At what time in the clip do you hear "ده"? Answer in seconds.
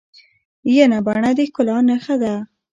2.23-2.35